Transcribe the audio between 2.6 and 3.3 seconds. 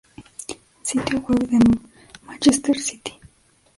City